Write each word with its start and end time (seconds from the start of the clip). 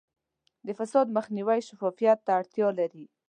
د 0.65 0.67
فساد 0.79 1.07
مخنیوی 1.17 1.59
شفافیت 1.67 2.19
ته 2.25 2.31
اړتیا 2.39 2.67
لري. 2.79 3.05